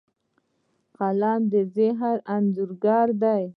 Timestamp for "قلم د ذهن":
0.97-2.15